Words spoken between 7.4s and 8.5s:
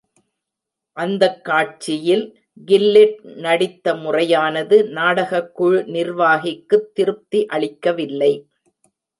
அளிக்கவில்லை.